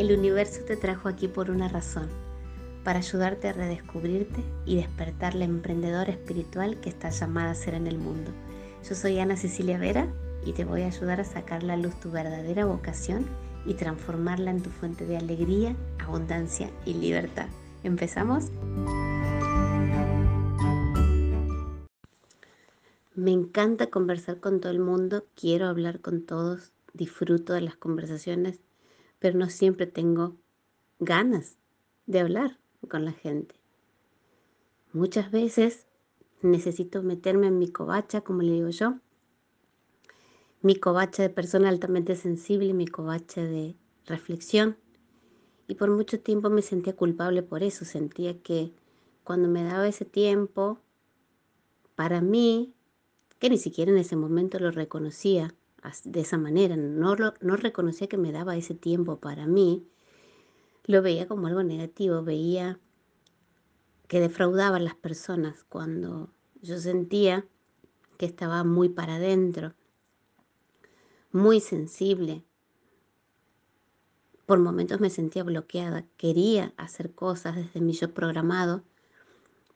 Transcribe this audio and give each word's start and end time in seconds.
El 0.00 0.18
universo 0.18 0.62
te 0.66 0.78
trajo 0.78 1.10
aquí 1.10 1.28
por 1.28 1.50
una 1.50 1.68
razón, 1.68 2.08
para 2.84 3.00
ayudarte 3.00 3.48
a 3.48 3.52
redescubrirte 3.52 4.42
y 4.64 4.76
despertar 4.76 5.34
la 5.34 5.44
emprendedora 5.44 6.10
espiritual 6.10 6.80
que 6.80 6.88
está 6.88 7.10
llamada 7.10 7.50
a 7.50 7.54
ser 7.54 7.74
en 7.74 7.86
el 7.86 7.98
mundo. 7.98 8.30
Yo 8.88 8.94
soy 8.94 9.18
Ana 9.18 9.36
Cecilia 9.36 9.76
Vera 9.76 10.08
y 10.46 10.54
te 10.54 10.64
voy 10.64 10.84
a 10.84 10.86
ayudar 10.86 11.20
a 11.20 11.24
sacar 11.24 11.62
la 11.62 11.76
luz 11.76 12.00
tu 12.00 12.10
verdadera 12.10 12.64
vocación 12.64 13.26
y 13.66 13.74
transformarla 13.74 14.52
en 14.52 14.62
tu 14.62 14.70
fuente 14.70 15.04
de 15.04 15.18
alegría, 15.18 15.76
abundancia 15.98 16.70
y 16.86 16.94
libertad. 16.94 17.48
¿Empezamos? 17.84 18.50
Me 23.14 23.32
encanta 23.32 23.88
conversar 23.88 24.40
con 24.40 24.60
todo 24.60 24.72
el 24.72 24.80
mundo, 24.80 25.26
quiero 25.34 25.66
hablar 25.66 26.00
con 26.00 26.22
todos, 26.22 26.72
disfruto 26.94 27.52
de 27.52 27.60
las 27.60 27.76
conversaciones, 27.76 28.60
pero 29.20 29.38
no 29.38 29.48
siempre 29.48 29.86
tengo 29.86 30.36
ganas 30.98 31.56
de 32.06 32.18
hablar 32.20 32.58
con 32.88 33.04
la 33.04 33.12
gente. 33.12 33.54
Muchas 34.92 35.30
veces 35.30 35.86
necesito 36.42 37.02
meterme 37.02 37.46
en 37.46 37.58
mi 37.58 37.70
covacha, 37.70 38.22
como 38.22 38.42
le 38.42 38.52
digo 38.52 38.70
yo, 38.70 38.96
mi 40.62 40.74
covacha 40.74 41.22
de 41.22 41.30
persona 41.30 41.68
altamente 41.68 42.16
sensible, 42.16 42.74
mi 42.74 42.86
covacha 42.86 43.42
de 43.42 43.76
reflexión. 44.06 44.76
Y 45.68 45.76
por 45.76 45.90
mucho 45.90 46.20
tiempo 46.20 46.50
me 46.50 46.62
sentía 46.62 46.96
culpable 46.96 47.42
por 47.42 47.62
eso, 47.62 47.84
sentía 47.84 48.42
que 48.42 48.72
cuando 49.22 49.48
me 49.48 49.62
daba 49.62 49.86
ese 49.86 50.04
tiempo, 50.04 50.80
para 51.94 52.20
mí, 52.20 52.74
que 53.38 53.48
ni 53.48 53.58
siquiera 53.58 53.92
en 53.92 53.98
ese 53.98 54.16
momento 54.16 54.58
lo 54.58 54.70
reconocía 54.70 55.54
de 56.04 56.20
esa 56.20 56.38
manera, 56.38 56.76
no, 56.76 57.16
no 57.16 57.56
reconocía 57.56 58.08
que 58.08 58.18
me 58.18 58.32
daba 58.32 58.56
ese 58.56 58.74
tiempo 58.74 59.18
para 59.18 59.46
mí, 59.46 59.86
lo 60.84 61.02
veía 61.02 61.28
como 61.28 61.46
algo 61.46 61.62
negativo, 61.62 62.22
veía 62.22 62.78
que 64.08 64.20
defraudaba 64.20 64.76
a 64.76 64.80
las 64.80 64.94
personas 64.94 65.64
cuando 65.68 66.30
yo 66.62 66.78
sentía 66.78 67.46
que 68.18 68.26
estaba 68.26 68.64
muy 68.64 68.88
para 68.88 69.16
adentro 69.16 69.74
muy 71.32 71.60
sensible. 71.60 72.44
Por 74.46 74.58
momentos 74.58 75.00
me 75.00 75.10
sentía 75.10 75.44
bloqueada, 75.44 76.04
quería 76.16 76.74
hacer 76.76 77.14
cosas 77.14 77.56
desde 77.56 77.80
mi 77.80 77.92
yo 77.92 78.12
programado, 78.12 78.82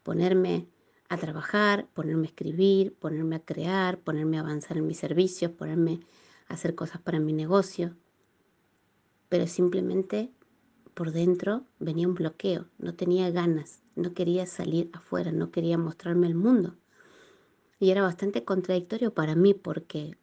ponerme 0.03 0.69
a 1.09 1.17
trabajar, 1.17 1.87
ponerme 1.95 2.27
a 2.27 2.31
escribir, 2.31 2.95
ponerme 2.95 3.37
a 3.37 3.45
crear, 3.45 3.99
ponerme 3.99 4.39
a 4.39 4.41
avanzar 4.41 4.77
en 4.79 4.87
mis 4.87 4.99
servicios, 4.99 5.51
ponerme 5.53 6.01
a 6.49 6.55
hacer 6.55 6.75
cosas 6.75 7.01
para 7.01 7.21
mi 7.21 7.33
negocio. 7.33 7.95
Pero 9.29 9.47
simplemente 9.47 10.31
por 10.95 11.13
dentro 11.13 11.65
venía 11.79 12.09
un 12.09 12.15
bloqueo, 12.15 12.67
no 12.79 12.95
tenía 12.95 13.31
ganas, 13.31 13.83
no 13.97 14.15
quería 14.15 14.47
salir 14.47 14.91
afuera, 14.93 15.33
no 15.33 15.51
quería 15.51 15.77
mostrarme 15.77 16.27
el 16.27 16.35
mundo. 16.35 16.77
Y 17.81 17.91
era 17.91 18.03
bastante 18.03 18.45
contradictorio 18.45 19.13
para 19.13 19.35
mí 19.35 19.55
porque 19.55 20.17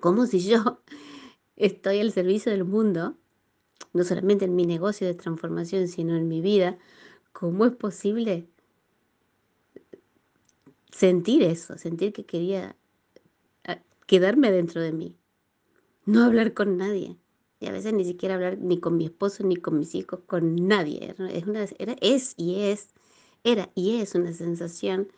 como 0.00 0.26
si 0.26 0.40
yo 0.40 0.80
estoy 1.56 2.00
al 2.00 2.12
servicio 2.12 2.52
del 2.52 2.64
mundo, 2.64 3.16
no 3.92 4.04
solamente 4.04 4.44
en 4.44 4.54
mi 4.54 4.66
negocio 4.66 5.06
de 5.06 5.14
transformación, 5.14 5.88
sino 5.88 6.14
en 6.14 6.28
mi 6.28 6.40
vida, 6.40 6.78
¿cómo 7.32 7.64
es 7.64 7.72
posible 7.72 8.48
sentir 10.98 11.42
eso, 11.42 11.78
sentir 11.78 12.12
que 12.12 12.24
quería 12.24 12.76
ah, 13.64 13.78
quedarme 14.06 14.50
dentro 14.50 14.80
de 14.80 14.92
mí, 14.92 15.16
no 16.06 16.24
hablar 16.24 16.54
con 16.54 16.76
nadie? 16.76 17.16
Y 17.60 17.66
a 17.66 17.72
veces 17.72 17.92
ni 17.92 18.04
siquiera 18.04 18.34
hablar 18.34 18.58
ni 18.58 18.78
con 18.78 18.96
mi 18.96 19.06
esposo, 19.06 19.44
ni 19.44 19.56
con 19.56 19.78
mis 19.78 19.94
hijos, 19.94 20.20
con 20.26 20.68
nadie. 20.68 21.14
Es, 21.32 21.46
una, 21.46 21.64
era, 21.78 21.96
es 22.00 22.34
y 22.36 22.60
es, 22.60 22.88
era 23.42 23.70
y 23.74 23.96
es 23.96 24.14
una 24.14 24.32
sensación 24.32 25.10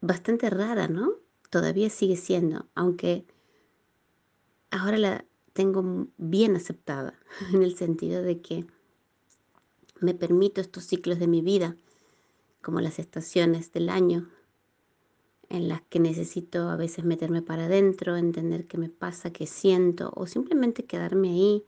bastante 0.00 0.50
rara, 0.50 0.86
¿no? 0.86 1.24
todavía 1.54 1.88
sigue 1.88 2.16
siendo, 2.16 2.66
aunque 2.74 3.24
ahora 4.72 4.98
la 4.98 5.24
tengo 5.52 6.08
bien 6.16 6.56
aceptada, 6.56 7.14
en 7.52 7.62
el 7.62 7.76
sentido 7.76 8.24
de 8.24 8.40
que 8.40 8.66
me 10.00 10.14
permito 10.14 10.60
estos 10.60 10.82
ciclos 10.82 11.20
de 11.20 11.28
mi 11.28 11.42
vida, 11.42 11.76
como 12.64 12.80
las 12.80 12.98
estaciones 12.98 13.70
del 13.72 13.90
año, 13.90 14.28
en 15.50 15.68
las 15.68 15.82
que 15.82 16.00
necesito 16.00 16.70
a 16.70 16.76
veces 16.76 17.04
meterme 17.04 17.42
para 17.42 17.66
adentro, 17.66 18.16
entender 18.16 18.66
qué 18.66 18.78
me 18.78 18.88
pasa, 18.88 19.32
qué 19.32 19.46
siento, 19.46 20.10
o 20.16 20.26
simplemente 20.26 20.86
quedarme 20.86 21.28
ahí 21.28 21.66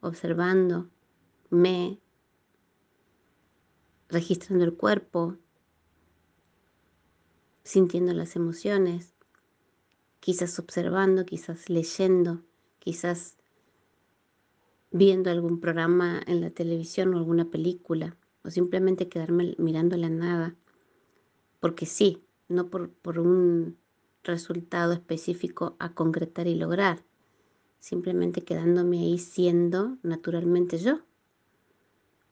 observando, 0.00 0.88
me 1.50 1.98
registrando 4.08 4.64
el 4.64 4.74
cuerpo, 4.74 5.36
sintiendo 7.64 8.12
las 8.12 8.36
emociones, 8.36 9.14
quizás 10.20 10.58
observando, 10.58 11.26
quizás 11.26 11.68
leyendo, 11.68 12.42
quizás 12.78 13.36
viendo 14.92 15.30
algún 15.30 15.58
programa 15.58 16.22
en 16.26 16.40
la 16.40 16.50
televisión 16.50 17.12
o 17.12 17.18
alguna 17.18 17.50
película, 17.50 18.16
o 18.44 18.50
simplemente 18.50 19.08
quedarme 19.08 19.54
mirando 19.58 19.96
la 19.96 20.10
nada, 20.10 20.56
porque 21.60 21.86
sí, 21.86 22.22
no 22.48 22.68
por, 22.68 22.90
por 22.90 23.18
un 23.18 23.76
resultado 24.24 24.92
específico 24.92 25.76
a 25.78 25.94
concretar 25.94 26.46
y 26.46 26.54
lograr, 26.54 27.04
simplemente 27.78 28.42
quedándome 28.42 28.98
ahí 29.00 29.18
siendo 29.18 29.98
naturalmente 30.02 30.78
yo, 30.78 31.00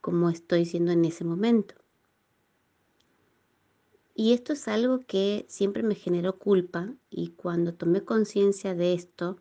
como 0.00 0.30
estoy 0.30 0.64
siendo 0.64 0.92
en 0.92 1.04
ese 1.04 1.24
momento. 1.24 1.74
Y 4.14 4.32
esto 4.32 4.52
es 4.52 4.68
algo 4.68 5.00
que 5.06 5.46
siempre 5.48 5.82
me 5.82 5.94
generó 5.94 6.38
culpa 6.38 6.92
y 7.08 7.30
cuando 7.30 7.74
tomé 7.74 8.04
conciencia 8.04 8.74
de 8.74 8.92
esto, 8.92 9.38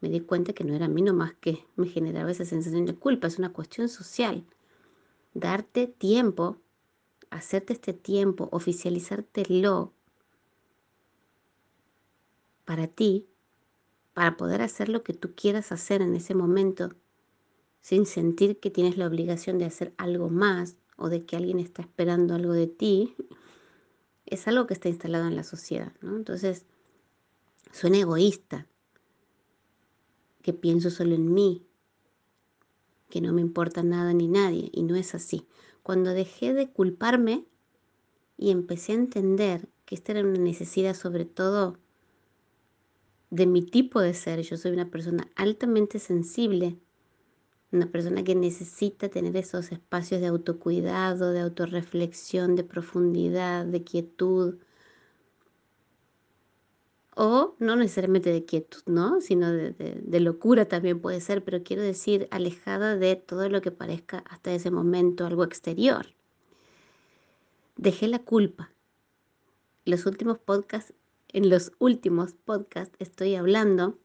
me 0.00 0.08
di 0.08 0.20
cuenta 0.20 0.52
que 0.52 0.64
no 0.64 0.74
era 0.74 0.86
a 0.86 0.88
mí 0.88 1.02
nomás 1.02 1.34
que 1.34 1.64
me 1.76 1.86
generaba 1.88 2.30
esa 2.30 2.44
sensación 2.44 2.86
de 2.86 2.94
culpa, 2.94 3.28
es 3.28 3.38
una 3.38 3.52
cuestión 3.52 3.88
social. 3.88 4.44
Darte 5.38 5.86
tiempo, 5.86 6.62
hacerte 7.28 7.74
este 7.74 7.92
tiempo, 7.92 8.48
oficializártelo 8.52 9.92
para 12.64 12.86
ti, 12.86 13.28
para 14.14 14.38
poder 14.38 14.62
hacer 14.62 14.88
lo 14.88 15.02
que 15.02 15.12
tú 15.12 15.34
quieras 15.34 15.72
hacer 15.72 16.00
en 16.00 16.16
ese 16.16 16.34
momento, 16.34 16.96
sin 17.82 18.06
sentir 18.06 18.60
que 18.60 18.70
tienes 18.70 18.96
la 18.96 19.06
obligación 19.06 19.58
de 19.58 19.66
hacer 19.66 19.92
algo 19.98 20.30
más 20.30 20.78
o 20.96 21.10
de 21.10 21.26
que 21.26 21.36
alguien 21.36 21.58
está 21.58 21.82
esperando 21.82 22.34
algo 22.34 22.54
de 22.54 22.68
ti, 22.68 23.14
es 24.24 24.48
algo 24.48 24.66
que 24.66 24.72
está 24.72 24.88
instalado 24.88 25.26
en 25.26 25.36
la 25.36 25.44
sociedad, 25.44 25.92
¿no? 26.00 26.16
Entonces, 26.16 26.64
suena 27.72 27.98
egoísta, 27.98 28.66
que 30.40 30.54
pienso 30.54 30.88
solo 30.88 31.14
en 31.14 31.34
mí, 31.34 31.65
que 33.08 33.20
no 33.20 33.32
me 33.32 33.40
importa 33.40 33.82
nada 33.82 34.12
ni 34.12 34.28
nadie, 34.28 34.70
y 34.72 34.82
no 34.82 34.96
es 34.96 35.14
así. 35.14 35.46
Cuando 35.82 36.10
dejé 36.10 36.52
de 36.52 36.70
culparme 36.70 37.44
y 38.36 38.50
empecé 38.50 38.92
a 38.92 38.96
entender 38.96 39.68
que 39.84 39.94
esta 39.94 40.12
era 40.12 40.22
una 40.22 40.38
necesidad 40.38 40.94
sobre 40.94 41.24
todo 41.24 41.78
de 43.30 43.46
mi 43.46 43.62
tipo 43.62 44.00
de 44.00 44.14
ser, 44.14 44.40
yo 44.42 44.56
soy 44.56 44.72
una 44.72 44.90
persona 44.90 45.28
altamente 45.36 45.98
sensible, 45.98 46.78
una 47.72 47.90
persona 47.90 48.22
que 48.22 48.34
necesita 48.34 49.08
tener 49.08 49.36
esos 49.36 49.72
espacios 49.72 50.20
de 50.20 50.28
autocuidado, 50.28 51.32
de 51.32 51.40
autorreflexión, 51.40 52.56
de 52.56 52.64
profundidad, 52.64 53.66
de 53.66 53.82
quietud. 53.82 54.56
O 57.18 57.54
no 57.60 57.76
necesariamente 57.76 58.30
de 58.30 58.44
quietud, 58.44 58.82
¿no? 58.84 59.22
Sino 59.22 59.50
de, 59.50 60.20
locura 60.20 60.66
también 60.66 61.00
puede 61.00 61.22
ser, 61.22 61.42
pero 61.42 61.62
quiero 61.62 61.80
decir 61.80 62.28
alejada 62.30 62.96
de 62.98 63.16
todo 63.16 63.48
lo 63.48 63.62
que 63.62 63.70
parezca 63.70 64.18
hasta 64.28 64.52
ese 64.52 64.70
momento 64.70 65.24
algo 65.24 65.42
exterior. 65.42 66.08
Dejé 67.76 68.08
la 68.08 68.18
culpa. 68.18 68.70
Los 69.86 70.04
últimos 70.04 70.38
podcasts, 70.38 70.92
en 71.28 71.48
los 71.48 71.72
últimos 71.78 72.34
podcasts 72.34 72.94
estoy 72.98 73.34
hablando 73.34 73.98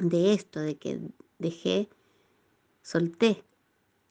de 0.00 0.32
esto, 0.32 0.58
de 0.58 0.76
que 0.76 1.00
dejé 1.38 1.88
solté 2.82 3.44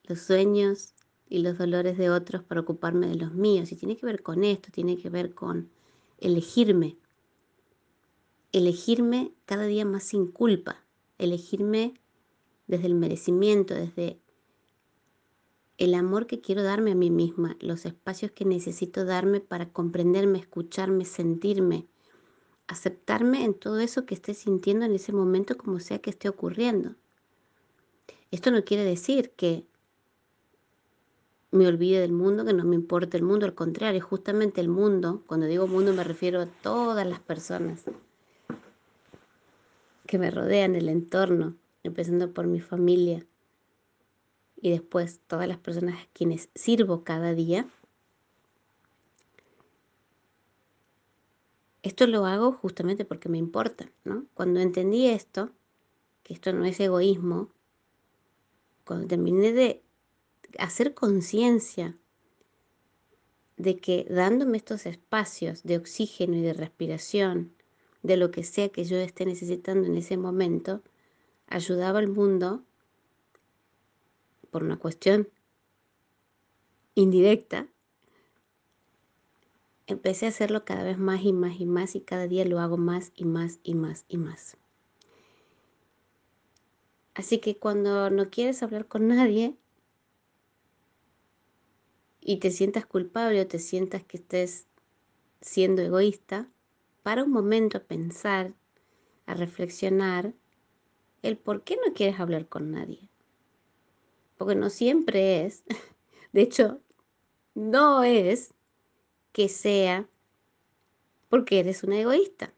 los 0.03 0.19
sueños 0.19 0.93
y 1.27 1.39
los 1.39 1.57
dolores 1.57 1.97
de 1.97 2.09
otros 2.09 2.41
para 2.41 2.61
ocuparme 2.61 3.07
de 3.07 3.15
los 3.15 3.33
míos. 3.33 3.73
Y 3.73 3.75
tiene 3.75 3.97
que 3.97 4.05
ver 4.05 4.23
con 4.23 4.45
esto, 4.45 4.69
tiene 4.71 4.97
que 4.97 5.09
ver 5.09 5.33
con 5.33 5.69
elegirme. 6.19 6.95
Elegirme 8.53 9.33
cada 9.45 9.65
día 9.65 9.83
más 9.83 10.03
sin 10.03 10.31
culpa. 10.31 10.85
Elegirme 11.17 11.95
desde 12.67 12.85
el 12.85 12.95
merecimiento, 12.95 13.73
desde 13.73 14.19
el 15.77 15.95
amor 15.95 16.27
que 16.27 16.39
quiero 16.39 16.63
darme 16.63 16.91
a 16.91 16.95
mí 16.95 17.09
misma, 17.09 17.57
los 17.59 17.85
espacios 17.85 18.31
que 18.31 18.45
necesito 18.45 19.05
darme 19.05 19.41
para 19.41 19.73
comprenderme, 19.73 20.37
escucharme, 20.39 21.03
sentirme, 21.03 21.87
aceptarme 22.67 23.43
en 23.43 23.55
todo 23.55 23.79
eso 23.79 24.05
que 24.05 24.13
esté 24.13 24.33
sintiendo 24.33 24.85
en 24.85 24.93
ese 24.93 25.11
momento 25.11 25.57
como 25.57 25.79
sea 25.79 25.99
que 25.99 26.11
esté 26.11 26.29
ocurriendo 26.29 26.95
Esto 28.31 28.51
no 28.51 28.63
quiere 28.63 28.83
decir 28.83 29.31
que 29.31 29.65
me 31.51 31.67
olvide 31.67 31.99
del 31.99 32.13
mundo, 32.13 32.45
que 32.45 32.53
no 32.53 32.63
me 32.65 32.75
importe 32.75 33.17
el 33.17 33.23
mundo, 33.23 33.45
al 33.45 33.53
contrario, 33.53 34.01
justamente 34.01 34.61
el 34.61 34.69
mundo, 34.69 35.23
cuando 35.27 35.45
digo 35.47 35.67
mundo 35.67 35.93
me 35.93 36.03
refiero 36.03 36.41
a 36.41 36.45
todas 36.45 37.05
las 37.05 37.19
personas 37.19 37.83
que 40.13 40.19
me 40.19 40.29
rodean, 40.29 40.75
el 40.75 40.89
entorno, 40.89 41.57
empezando 41.81 42.35
por 42.35 42.45
mi 42.45 42.61
familia 42.61 43.25
y 44.61 44.69
después 44.69 45.19
todas 45.25 45.47
las 45.47 45.57
personas 45.57 46.03
a 46.03 46.07
quienes 46.13 46.49
sirvo 46.53 47.03
cada 47.03 47.33
día. 47.33 47.67
Esto 51.81 52.05
lo 52.05 52.27
hago 52.27 52.51
justamente 52.51 53.05
porque 53.05 53.27
me 53.27 53.39
importa, 53.39 53.91
¿no? 54.03 54.27
Cuando 54.35 54.59
entendí 54.59 55.07
esto, 55.07 55.49
que 56.21 56.35
esto 56.35 56.53
no 56.53 56.63
es 56.63 56.79
egoísmo, 56.79 57.49
cuando 58.85 59.07
terminé 59.07 59.51
de 59.51 59.81
hacer 60.59 60.93
conciencia 60.93 61.97
de 63.57 63.77
que 63.77 64.05
dándome 64.11 64.57
estos 64.57 64.85
espacios 64.85 65.63
de 65.63 65.77
oxígeno 65.77 66.37
y 66.37 66.41
de 66.41 66.53
respiración, 66.53 67.55
de 68.03 68.17
lo 68.17 68.31
que 68.31 68.43
sea 68.43 68.69
que 68.69 68.83
yo 68.83 68.97
esté 68.97 69.25
necesitando 69.25 69.87
en 69.87 69.95
ese 69.95 70.17
momento, 70.17 70.81
ayudaba 71.47 71.99
al 71.99 72.09
mundo 72.09 72.63
por 74.51 74.63
una 74.63 74.77
cuestión 74.77 75.29
indirecta, 76.95 77.67
empecé 79.87 80.25
a 80.25 80.29
hacerlo 80.29 80.63
cada 80.65 80.83
vez 80.83 80.97
más 80.97 81.23
y 81.23 81.33
más 81.33 81.59
y 81.59 81.65
más 81.65 81.95
y 81.95 82.01
cada 82.01 82.27
día 82.27 82.45
lo 82.45 82.59
hago 82.59 82.77
más 82.77 83.11
y 83.15 83.25
más 83.25 83.59
y 83.63 83.73
más 83.73 84.05
y 84.07 84.17
más. 84.17 84.57
Así 87.15 87.39
que 87.39 87.57
cuando 87.57 88.09
no 88.09 88.29
quieres 88.29 88.63
hablar 88.63 88.87
con 88.87 89.07
nadie 89.07 89.55
y 92.19 92.37
te 92.37 92.51
sientas 92.51 92.85
culpable 92.85 93.41
o 93.41 93.47
te 93.47 93.59
sientas 93.59 94.03
que 94.03 94.17
estés 94.17 94.67
siendo 95.41 95.81
egoísta, 95.81 96.49
para 97.03 97.23
un 97.23 97.31
momento 97.31 97.77
a 97.77 97.83
pensar, 97.83 98.53
a 99.25 99.33
reflexionar 99.35 100.33
el 101.21 101.37
por 101.37 101.63
qué 101.63 101.77
no 101.85 101.93
quieres 101.93 102.19
hablar 102.19 102.47
con 102.47 102.71
nadie. 102.71 103.09
Porque 104.37 104.55
no 104.55 104.69
siempre 104.69 105.45
es, 105.45 105.63
de 106.33 106.41
hecho, 106.41 106.81
no 107.53 108.03
es 108.03 108.53
que 109.31 109.49
sea 109.49 110.09
porque 111.29 111.59
eres 111.59 111.83
una 111.83 111.99
egoísta, 111.99 112.53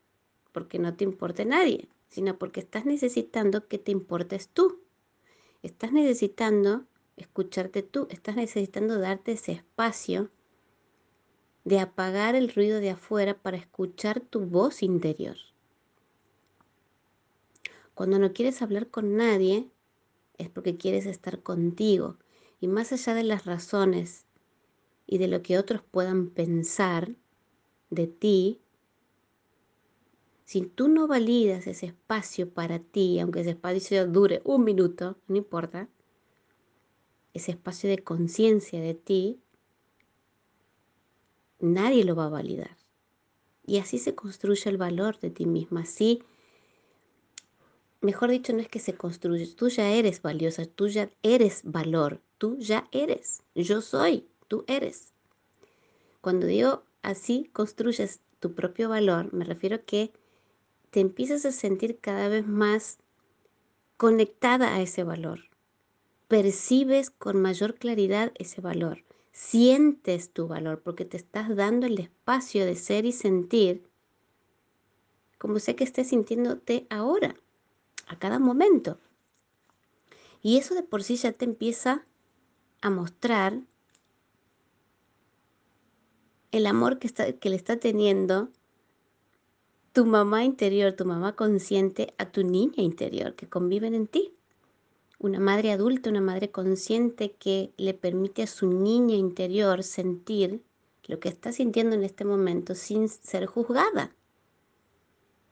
porque 0.51 0.79
no 0.79 0.95
te 0.95 1.05
importe 1.05 1.45
nadie, 1.45 1.89
sino 2.09 2.37
porque 2.37 2.59
estás 2.59 2.85
necesitando 2.85 3.67
que 3.67 3.77
te 3.77 3.91
importes 3.91 4.49
tú. 4.49 4.81
Estás 5.63 5.91
necesitando 5.91 6.85
escucharte 7.17 7.83
tú, 7.83 8.07
estás 8.09 8.35
necesitando 8.35 8.99
darte 8.99 9.33
ese 9.33 9.53
espacio 9.53 10.29
de 11.65 11.79
apagar 11.79 12.35
el 12.35 12.53
ruido 12.53 12.79
de 12.79 12.91
afuera 12.91 13.41
para 13.41 13.57
escuchar 13.57 14.21
tu 14.21 14.41
voz 14.41 14.81
interior. 14.83 15.35
Cuando 17.95 18.19
no 18.19 18.33
quieres 18.33 18.61
hablar 18.61 18.89
con 18.89 19.15
nadie, 19.17 19.69
es 20.37 20.49
porque 20.49 20.77
quieres 20.77 21.05
estar 21.05 21.41
contigo. 21.41 22.17
Y 22.61 22.67
más 22.67 22.91
allá 22.91 23.13
de 23.13 23.23
las 23.23 23.45
razones 23.45 24.25
y 25.07 25.17
de 25.17 25.27
lo 25.27 25.41
que 25.41 25.57
otros 25.57 25.81
puedan 25.81 26.29
pensar 26.29 27.15
de 27.89 28.07
ti, 28.07 28.61
si 30.43 30.61
tú 30.61 30.87
no 30.87 31.07
validas 31.07 31.65
ese 31.65 31.87
espacio 31.87 32.49
para 32.49 32.79
ti, 32.79 33.19
aunque 33.19 33.41
ese 33.41 33.51
espacio 33.51 34.05
dure 34.07 34.41
un 34.43 34.63
minuto, 34.63 35.17
no 35.27 35.37
importa, 35.37 35.89
ese 37.33 37.51
espacio 37.51 37.89
de 37.89 38.03
conciencia 38.03 38.79
de 38.79 38.93
ti, 38.93 39.41
nadie 41.65 42.03
lo 42.03 42.15
va 42.15 42.25
a 42.25 42.29
validar. 42.29 42.77
Y 43.65 43.79
así 43.79 43.97
se 43.97 44.15
construye 44.15 44.69
el 44.69 44.77
valor 44.77 45.19
de 45.19 45.31
ti 45.31 45.45
misma. 45.45 45.81
Así, 45.81 46.23
mejor 48.01 48.29
dicho, 48.29 48.53
no 48.53 48.59
es 48.59 48.69
que 48.69 48.79
se 48.79 48.93
construye, 48.93 49.47
tú 49.47 49.69
ya 49.69 49.91
eres 49.91 50.21
valiosa, 50.21 50.65
tú 50.65 50.87
ya 50.87 51.09
eres 51.23 51.61
valor, 51.63 52.21
tú 52.37 52.57
ya 52.57 52.87
eres. 52.91 53.41
Yo 53.55 53.81
soy, 53.81 54.27
tú 54.47 54.63
eres. 54.67 55.13
Cuando 56.21 56.47
digo 56.47 56.83
así 57.01 57.49
construyes 57.53 58.21
tu 58.39 58.53
propio 58.53 58.89
valor, 58.89 59.33
me 59.33 59.45
refiero 59.45 59.77
a 59.77 59.79
que 59.79 60.11
te 60.91 60.99
empiezas 60.99 61.45
a 61.45 61.51
sentir 61.51 61.99
cada 61.99 62.29
vez 62.29 62.47
más 62.47 62.99
conectada 63.97 64.75
a 64.75 64.81
ese 64.81 65.03
valor. 65.03 65.41
Percibes 66.27 67.09
con 67.09 67.41
mayor 67.41 67.75
claridad 67.75 68.31
ese 68.35 68.61
valor 68.61 69.05
sientes 69.35 70.31
tu 70.31 70.47
valor 70.47 70.81
porque 70.81 71.03
te 71.03 71.17
estás 71.17 71.53
dando 71.57 71.87
el 71.87 71.99
espacio 71.99 72.65
de 72.65 72.77
ser 72.77 73.05
y 73.05 73.11
sentir 73.11 73.85
como 75.37 75.59
sé 75.59 75.75
que 75.75 75.83
estés 75.83 76.07
sintiéndote 76.07 76.87
ahora, 76.89 77.35
a 78.07 78.17
cada 78.17 78.39
momento. 78.39 78.97
Y 80.41 80.57
eso 80.57 80.73
de 80.73 80.83
por 80.83 81.03
sí 81.03 81.17
ya 81.17 81.33
te 81.33 81.43
empieza 81.43 82.05
a 82.81 82.89
mostrar 82.89 83.59
el 86.51 86.65
amor 86.65 86.97
que, 86.97 87.07
está, 87.07 87.33
que 87.33 87.49
le 87.49 87.57
está 87.57 87.77
teniendo 87.77 88.49
tu 89.91 90.05
mamá 90.05 90.45
interior, 90.45 90.93
tu 90.93 91.03
mamá 91.03 91.35
consciente 91.35 92.13
a 92.17 92.31
tu 92.31 92.43
niña 92.43 92.81
interior 92.81 93.35
que 93.35 93.49
conviven 93.49 93.95
en 93.95 94.07
ti 94.07 94.34
una 95.25 95.39
madre 95.39 95.71
adulta, 95.71 96.09
una 96.09 96.21
madre 96.21 96.51
consciente 96.51 97.31
que 97.31 97.73
le 97.77 97.93
permite 97.93 98.43
a 98.43 98.47
su 98.47 98.67
niña 98.67 99.15
interior 99.15 99.83
sentir 99.83 100.63
lo 101.03 101.19
que 101.19 101.29
está 101.29 101.51
sintiendo 101.51 101.95
en 101.95 102.03
este 102.03 102.25
momento 102.25 102.75
sin 102.75 103.09
ser 103.09 103.45
juzgada. 103.45 104.15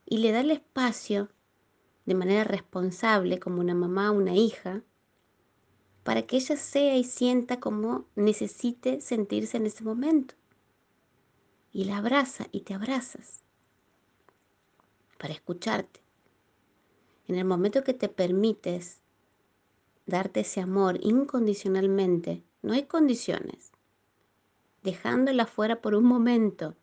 Y 0.05 0.17
le 0.17 0.31
da 0.31 0.41
el 0.41 0.51
espacio 0.51 1.29
de 2.05 2.15
manera 2.15 2.43
responsable, 2.43 3.39
como 3.39 3.61
una 3.61 3.73
mamá, 3.73 4.11
una 4.11 4.35
hija, 4.35 4.83
para 6.03 6.23
que 6.23 6.37
ella 6.37 6.57
sea 6.57 6.97
y 6.97 7.03
sienta 7.03 7.59
como 7.59 8.05
necesite 8.15 9.01
sentirse 9.01 9.57
en 9.57 9.65
ese 9.65 9.83
momento. 9.83 10.35
Y 11.71 11.85
la 11.85 11.97
abraza 11.97 12.47
y 12.51 12.61
te 12.61 12.73
abrazas 12.73 13.41
para 15.17 15.33
escucharte. 15.33 16.01
En 17.27 17.35
el 17.35 17.45
momento 17.45 17.83
que 17.83 17.93
te 17.93 18.09
permites 18.09 19.02
darte 20.05 20.41
ese 20.41 20.61
amor 20.61 20.99
incondicionalmente, 21.01 22.43
no 22.61 22.73
hay 22.73 22.83
condiciones, 22.83 23.71
dejándola 24.83 25.45
fuera 25.45 25.81
por 25.81 25.95
un 25.95 26.05
momento 26.05 26.75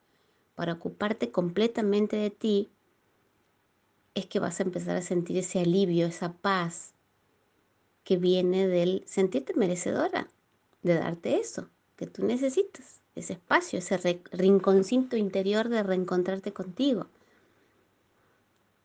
para 0.54 0.74
ocuparte 0.74 1.30
completamente 1.30 2.16
de 2.16 2.30
ti, 2.30 2.70
es 4.14 4.26
que 4.26 4.40
vas 4.40 4.60
a 4.60 4.64
empezar 4.64 4.96
a 4.96 5.02
sentir 5.02 5.38
ese 5.38 5.60
alivio, 5.60 6.06
esa 6.06 6.32
paz 6.32 6.94
que 8.04 8.16
viene 8.16 8.66
del 8.66 9.04
sentirte 9.06 9.54
merecedora, 9.54 10.28
de 10.82 10.94
darte 10.94 11.38
eso 11.38 11.68
que 11.96 12.06
tú 12.06 12.24
necesitas, 12.24 13.00
ese 13.14 13.34
espacio, 13.34 13.78
ese 13.78 14.20
rinconcito 14.32 15.16
interior 15.16 15.68
de 15.68 15.82
reencontrarte 15.82 16.52
contigo. 16.52 17.06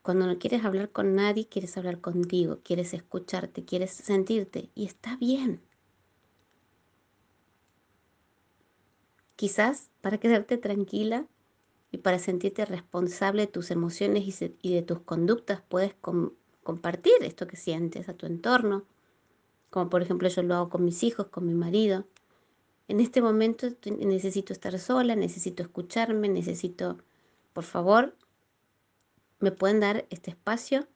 Cuando 0.05 0.27
no 0.27 0.37
quieres 0.37 0.63
hablar 0.63 0.91
con 0.91 1.15
nadie, 1.15 1.47
quieres 1.47 1.75
hablar 1.77 1.99
contigo, 1.99 2.59
quieres 2.63 2.93
escucharte, 2.93 3.65
quieres 3.65 3.89
sentirte 3.89 4.69
y 4.75 4.85
está 4.85 5.15
bien. 5.15 5.63
Quizás 9.35 9.89
para 10.01 10.19
quedarte 10.19 10.59
tranquila 10.59 11.25
y 11.91 11.97
para 11.97 12.19
sentirte 12.19 12.65
responsable 12.65 13.47
de 13.47 13.51
tus 13.51 13.71
emociones 13.71 14.43
y 14.61 14.73
de 14.75 14.83
tus 14.83 14.99
conductas 14.99 15.63
puedes 15.67 15.95
compartir 15.95 17.15
esto 17.21 17.47
que 17.47 17.57
sientes 17.57 18.07
a 18.07 18.13
tu 18.13 18.27
entorno, 18.27 18.85
como 19.71 19.89
por 19.89 20.03
ejemplo 20.03 20.29
yo 20.29 20.43
lo 20.43 20.53
hago 20.53 20.69
con 20.69 20.85
mis 20.85 21.01
hijos, 21.01 21.29
con 21.29 21.47
mi 21.47 21.55
marido. 21.55 22.05
En 22.87 22.99
este 22.99 23.23
momento 23.23 23.69
necesito 23.87 24.53
estar 24.53 24.77
sola, 24.77 25.15
necesito 25.15 25.63
escucharme, 25.63 26.29
necesito, 26.29 26.99
por 27.53 27.63
favor, 27.63 28.15
me 29.45 29.51
pueden 29.51 29.79
dar 29.79 30.07
este 30.09 30.31
espacio, 30.31 30.87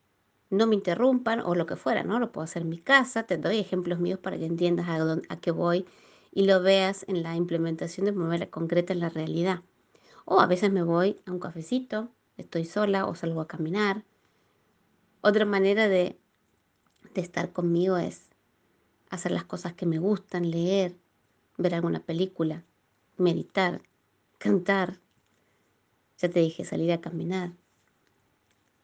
no 0.50 0.66
me 0.66 0.74
interrumpan 0.74 1.40
o 1.42 1.54
lo 1.54 1.68
que 1.68 1.76
fuera, 1.76 2.02
¿no? 2.02 2.18
Lo 2.20 2.32
puedo 2.32 2.46
hacer 2.46 2.64
en 2.64 2.70
mi 2.70 2.80
casa, 2.80 3.28
te 3.28 3.38
doy 3.38 3.60
ejemplos 3.60 4.00
míos 4.00 4.18
para 4.18 4.40
que 4.40 4.46
entiendas 4.48 4.88
a, 4.90 5.20
a 5.30 5.40
qué 5.40 5.52
voy 5.52 5.86
y 6.32 6.46
lo 6.48 6.60
veas 6.64 7.06
en 7.08 7.22
la 7.22 7.36
implementación 7.36 8.08
de 8.08 8.12
manera 8.12 8.50
concreta 8.50 8.92
en 8.92 9.02
la 9.02 9.10
realidad. 9.10 9.62
O 10.26 10.40
a 10.42 10.48
veces 10.48 10.72
me 10.72 10.82
voy 10.82 11.22
a 11.28 11.32
un 11.32 11.38
cafecito, 11.38 12.10
estoy 12.38 12.66
sola 12.66 13.06
o 13.06 13.14
salgo 13.14 13.42
a 13.42 13.48
caminar. 13.48 14.04
Otra 15.22 15.46
manera 15.46 15.88
de, 15.88 16.18
de 17.14 17.22
estar 17.22 17.52
conmigo 17.52 17.98
es 17.98 18.30
hacer 19.12 19.32
las 19.32 19.46
cosas 19.46 19.74
que 19.74 19.86
me 19.86 20.00
gustan, 20.00 20.50
leer, 20.50 20.96
ver 21.58 21.76
alguna 21.76 22.00
película, 22.00 22.64
meditar, 23.16 23.84
cantar. 24.40 24.98
Ya 26.18 26.30
te 26.32 26.40
dije, 26.40 26.66
salir 26.66 26.92
a 26.92 27.00
caminar 27.00 27.59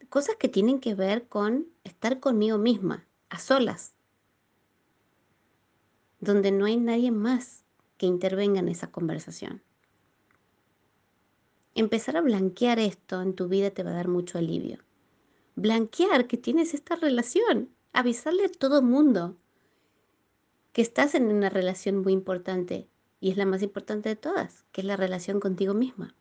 cosas 0.06 0.36
que 0.36 0.48
tienen 0.48 0.80
que 0.80 0.94
ver 0.94 1.28
con 1.28 1.66
estar 1.84 2.20
conmigo 2.20 2.58
misma, 2.58 3.06
a 3.28 3.38
solas, 3.38 3.94
donde 6.20 6.50
no 6.50 6.64
hay 6.64 6.76
nadie 6.76 7.10
más 7.10 7.64
que 7.98 8.06
intervenga 8.06 8.60
en 8.60 8.68
esa 8.68 8.90
conversación. 8.90 9.62
Empezar 11.74 12.16
a 12.16 12.22
blanquear 12.22 12.78
esto 12.78 13.20
en 13.20 13.34
tu 13.34 13.48
vida 13.48 13.70
te 13.70 13.82
va 13.82 13.90
a 13.90 13.94
dar 13.94 14.08
mucho 14.08 14.38
alivio. 14.38 14.78
Blanquear 15.56 16.26
que 16.26 16.36
tienes 16.36 16.74
esta 16.74 16.96
relación, 16.96 17.70
avisarle 17.92 18.46
a 18.46 18.48
todo 18.50 18.82
mundo 18.82 19.36
que 20.72 20.82
estás 20.82 21.14
en 21.14 21.26
una 21.32 21.48
relación 21.48 21.98
muy 21.98 22.12
importante 22.12 22.88
y 23.20 23.30
es 23.30 23.36
la 23.36 23.46
más 23.46 23.62
importante 23.62 24.08
de 24.08 24.16
todas, 24.16 24.64
que 24.72 24.82
es 24.82 24.86
la 24.86 24.96
relación 24.96 25.40
contigo 25.40 25.74
misma. 25.74 26.14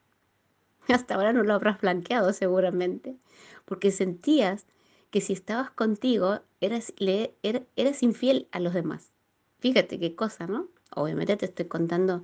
Hasta 0.94 1.16
ahora 1.16 1.34
no 1.34 1.44
lo 1.44 1.54
habrás 1.54 1.80
blanqueado 1.82 2.34
seguramente, 2.34 3.18
porque 3.66 3.92
sentías 3.92 4.66
que 5.10 5.22
si 5.22 5.34
estabas 5.34 5.72
contigo 5.72 6.42
eras, 6.62 6.94
eras 6.98 8.04
infiel 8.04 8.48
a 8.52 8.60
los 8.60 8.74
demás. 8.74 9.12
Fíjate 9.60 10.00
qué 10.00 10.16
cosa, 10.16 10.48
¿no? 10.48 10.68
Obviamente 10.96 11.38
te 11.38 11.46
estoy 11.46 11.66
contando 11.66 12.24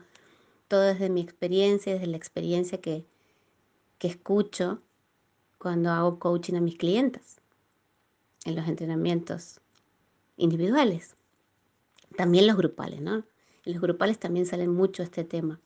todo 0.68 0.82
desde 0.82 1.10
mi 1.10 1.22
experiencia, 1.22 1.94
desde 1.94 2.08
la 2.08 2.18
experiencia 2.18 2.80
que, 2.80 3.06
que 3.98 4.08
escucho 4.08 4.82
cuando 5.58 5.92
hago 5.92 6.20
coaching 6.20 6.56
a 6.56 6.62
mis 6.62 6.78
clientes 6.78 7.42
en 8.46 8.56
los 8.56 8.68
entrenamientos 8.68 9.60
individuales. 10.38 11.16
También 12.16 12.48
los 12.48 12.58
grupales, 12.58 13.02
¿no? 13.02 13.24
En 13.66 13.74
los 13.74 13.82
grupales 13.82 14.20
también 14.20 14.46
salen 14.46 14.72
mucho 14.72 15.04
este 15.04 15.24
tema. 15.24 15.60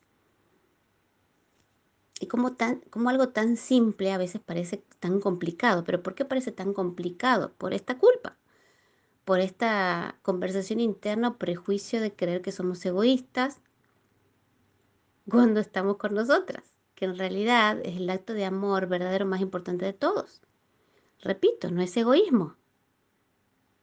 Y 2.20 2.28
como, 2.28 2.54
tan, 2.56 2.80
como 2.90 3.10
algo 3.10 3.30
tan 3.30 3.58
simple 3.58 4.14
a 4.14 4.18
veces 4.18 4.42
parece 4.42 4.84
tan 5.00 5.20
complicado. 5.20 5.84
¿Pero 5.84 6.02
por 6.02 6.16
qué 6.16 6.24
parece 6.26 6.52
tan 6.52 6.74
complicado? 6.74 7.54
Por 7.58 7.74
esta 7.74 7.98
culpa. 7.98 8.38
Por 9.26 9.40
esta 9.40 10.18
conversación 10.22 10.80
interna 10.80 11.30
o 11.30 11.38
prejuicio 11.38 12.00
de 12.00 12.16
creer 12.16 12.42
que 12.42 12.52
somos 12.52 12.86
egoístas 12.86 13.60
cuando 15.30 15.60
estamos 15.60 15.98
con 15.98 16.14
nosotras. 16.14 16.64
Que 16.94 17.06
en 17.06 17.18
realidad 17.18 17.80
es 17.84 17.98
el 17.98 18.10
acto 18.10 18.34
de 18.34 18.46
amor 18.46 18.88
verdadero 18.88 19.26
más 19.26 19.42
importante 19.42 19.84
de 19.86 19.94
todos. 19.94 20.42
Repito, 21.20 21.70
no 21.70 21.82
es 21.82 21.98
egoísmo. 21.98 22.56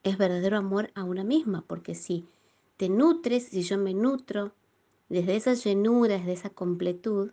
Es 0.02 0.16
verdadero 0.16 0.56
amor 0.56 0.90
a 0.94 1.04
una 1.04 1.22
misma. 1.22 1.64
Porque 1.66 1.94
si 1.94 2.26
te 2.78 2.88
nutres, 2.88 3.48
si 3.48 3.62
yo 3.62 3.76
me 3.76 3.92
nutro 3.92 4.54
desde 5.10 5.36
esa 5.36 5.52
llenura, 5.52 6.16
desde 6.16 6.32
esa 6.32 6.50
completud, 6.50 7.32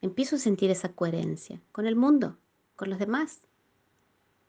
empiezo 0.00 0.36
a 0.36 0.38
sentir 0.38 0.70
esa 0.70 0.92
coherencia 0.92 1.60
con 1.72 1.86
el 1.86 1.96
mundo, 1.96 2.38
con 2.76 2.90
los 2.90 2.98
demás. 2.98 3.42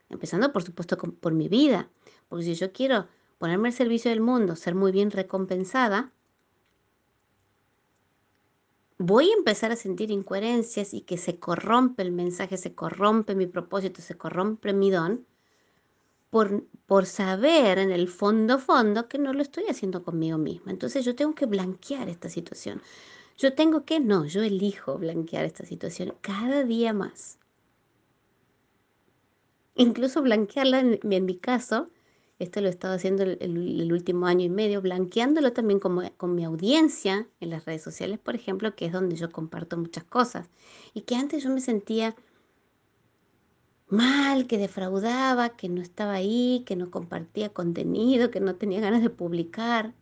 Empezando, 0.10 0.52
por 0.52 0.64
supuesto, 0.64 0.98
por 0.98 1.34
mi 1.34 1.48
vida. 1.48 1.90
Porque 2.30 2.46
si 2.46 2.56
yo 2.56 2.72
quiero 2.72 3.08
ponerme 3.38 3.70
al 3.70 3.74
servicio 3.74 4.12
del 4.12 4.22
mundo, 4.22 4.56
ser 4.56 4.76
muy 4.76 4.92
bien 4.92 5.12
recompensada, 5.12 6.12
voy 8.98 9.32
a 9.32 9.34
empezar 9.34 9.72
a 9.72 9.76
sentir 9.76 10.12
incoherencias 10.12 10.94
y 10.94 11.02
que 11.02 11.18
se 11.18 11.40
corrompe 11.40 12.04
el 12.04 12.12
mensaje, 12.12 12.58
se 12.58 12.76
corrompe 12.76 13.36
mi 13.36 13.48
propósito, 13.48 14.02
se 14.02 14.16
corrompe 14.16 14.74
mi 14.74 14.92
don, 14.92 15.26
por, 16.30 16.66
por 16.86 17.06
saber 17.06 17.78
en 17.78 17.92
el 17.92 18.08
fondo, 18.08 18.60
fondo, 18.60 19.08
que 19.08 19.18
no 19.18 19.34
lo 19.34 19.42
estoy 19.42 19.66
haciendo 19.70 20.04
conmigo 20.04 20.38
misma. 20.38 20.72
Entonces 20.72 21.04
yo 21.04 21.16
tengo 21.16 21.36
que 21.36 21.46
blanquear 21.46 22.10
esta 22.10 22.30
situación. 22.30 22.82
Yo 23.42 23.56
tengo 23.56 23.86
que, 23.86 24.00
no, 24.00 24.26
yo 24.26 24.44
elijo 24.44 25.00
blanquear 25.00 25.46
esta 25.46 25.66
situación 25.66 26.14
cada 26.22 26.64
día 26.64 26.94
más. 26.94 27.40
Incluso 29.74 30.22
blanquearla 30.22 30.82
en, 30.82 31.26
mi 31.26 31.38
caso, 31.38 31.90
esto 32.38 32.62
lo 32.62 32.68
he 32.68 32.70
estado 32.70 32.94
haciendo 32.94 33.24
el, 33.24 33.92
último 33.92 34.28
año 34.28 34.46
y 34.46 34.50
medio, 34.50 34.80
blanqueándolo 34.84 35.54
también 35.54 35.80
con, 35.80 36.08
con 36.18 36.36
mi 36.36 36.46
audiencia 36.46 37.28
en 37.40 37.50
las 37.50 37.66
redes 37.66 37.82
sociales, 37.82 38.20
por 38.20 38.36
ejemplo, 38.36 38.76
que 38.76 38.86
es 38.86 38.92
donde 38.92 39.16
yo 39.16 39.32
comparto 39.32 39.76
muchas 39.76 40.04
cosas. 40.04 40.48
Y 40.94 41.02
que 41.02 41.16
antes 41.16 41.44
yo 41.44 41.50
me 41.50 41.62
sentía 41.62 42.16
mal, 43.88 44.46
que 44.46 44.60
defraudaba, 44.60 45.50
que 45.58 45.68
no 45.68 45.82
estaba 45.82 46.14
ahí, 46.14 46.64
que 46.68 46.76
no 46.76 46.92
compartía 46.92 47.50
contenido, 47.50 48.30
que 48.30 48.40
no 48.40 48.54
tenía 48.54 48.82
ganas 48.82 49.02
de 49.02 49.10
publicar. 49.10 49.96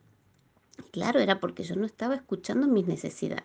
Claro, 0.92 1.20
era 1.20 1.40
porque 1.40 1.62
yo 1.62 1.76
no 1.76 1.86
estaba 1.86 2.14
escuchando 2.14 2.66
mis 2.66 2.86
necesidades. 2.86 3.44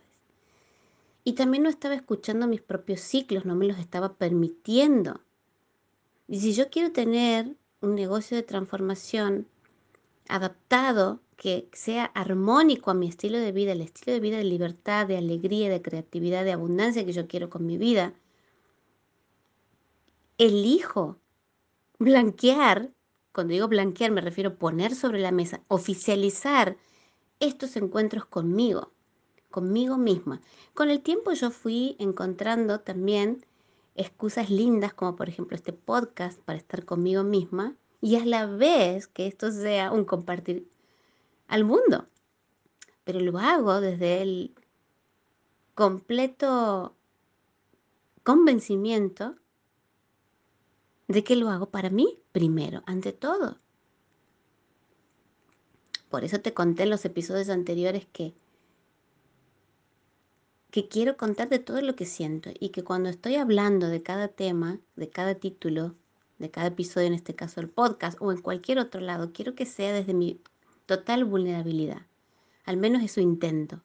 Y 1.24 1.34
también 1.34 1.64
no 1.64 1.70
estaba 1.70 1.96
escuchando 1.96 2.48
mis 2.48 2.62
propios 2.62 3.02
ciclos, 3.02 3.46
no 3.46 3.56
me 3.56 3.66
los 3.66 3.80
estaba 3.80 4.14
permitiendo. 4.14 5.22
Y 6.28 6.40
si 6.40 6.54
yo 6.54 6.70
quiero 6.70 6.92
tener 6.92 7.56
un 7.82 7.96
negocio 7.96 8.38
de 8.38 8.44
transformación 8.44 9.48
adaptado, 10.28 11.20
que 11.38 11.68
sea 11.74 12.06
armónico 12.06 12.92
a 12.92 12.94
mi 12.94 13.08
estilo 13.08 13.40
de 13.40 13.52
vida, 13.52 13.74
el 13.74 13.82
estilo 13.82 14.14
de 14.14 14.20
vida 14.20 14.38
de 14.38 14.46
libertad, 14.46 15.08
de 15.08 15.18
alegría, 15.18 15.70
de 15.70 15.82
creatividad, 15.82 16.46
de 16.46 16.54
abundancia 16.54 17.06
que 17.06 17.14
yo 17.14 17.28
quiero 17.28 17.50
con 17.50 17.66
mi 17.66 17.78
vida, 17.78 18.14
elijo 20.38 21.18
blanquear, 22.00 22.92
cuando 23.34 23.54
digo 23.54 23.68
blanquear 23.68 24.12
me 24.12 24.22
refiero 24.22 24.52
a 24.52 24.56
poner 24.56 24.96
sobre 24.96 25.20
la 25.20 25.32
mesa, 25.32 25.62
oficializar 25.68 26.78
estos 27.40 27.76
encuentros 27.76 28.26
conmigo, 28.26 28.92
conmigo 29.50 29.98
misma. 29.98 30.42
Con 30.74 30.90
el 30.90 31.02
tiempo 31.02 31.32
yo 31.34 31.52
fui 31.52 31.96
encontrando 32.00 32.80
también 32.80 33.46
excusas 33.96 34.50
lindas, 34.50 34.94
como 34.94 35.16
por 35.16 35.30
ejemplo 35.30 35.56
este 35.56 35.74
podcast 35.74 36.40
para 36.42 36.58
estar 36.58 36.86
conmigo 36.86 37.24
misma, 37.24 37.76
y 38.02 38.18
a 38.18 38.26
la 38.26 38.46
vez 38.46 39.08
que 39.08 39.28
esto 39.28 39.52
sea 39.52 39.92
un 39.92 40.06
compartir 40.06 40.70
al 41.48 41.64
mundo. 41.64 42.08
Pero 43.04 43.20
lo 43.20 43.38
hago 43.40 43.82
desde 43.82 44.22
el 44.22 44.56
completo 45.74 46.96
convencimiento 48.24 49.36
de 51.08 51.24
que 51.24 51.36
lo 51.36 51.50
hago 51.50 51.70
para 51.70 51.90
mí 51.90 52.20
primero, 52.32 52.84
ante 52.86 53.14
todo. 53.14 53.60
Por 56.16 56.24
eso 56.24 56.40
te 56.40 56.54
conté 56.54 56.84
en 56.84 56.92
los 56.92 57.04
episodios 57.04 57.50
anteriores 57.50 58.06
que, 58.06 58.34
que 60.72 60.88
quiero 60.88 61.18
contarte 61.18 61.60
todo 61.60 61.82
lo 61.82 61.98
que 61.98 62.06
siento 62.06 62.52
y 62.58 62.70
que 62.70 62.86
cuando 62.86 63.10
estoy 63.10 63.36
hablando 63.36 63.90
de 63.90 64.02
cada 64.02 64.30
tema, 64.30 64.80
de 64.96 65.10
cada 65.10 65.36
título, 65.36 65.94
de 66.38 66.50
cada 66.50 66.68
episodio, 66.68 67.08
en 67.08 67.16
este 67.16 67.36
caso 67.36 67.60
el 67.60 67.68
podcast 67.68 68.18
o 68.22 68.32
en 68.32 68.40
cualquier 68.40 68.80
otro 68.80 69.02
lado, 69.02 69.34
quiero 69.34 69.56
que 69.56 69.66
sea 69.66 69.92
desde 69.92 70.14
mi 70.14 70.40
total 70.86 71.26
vulnerabilidad. 71.26 72.04
Al 72.64 72.78
menos 72.78 73.04
eso 73.04 73.20
intento. 73.20 73.84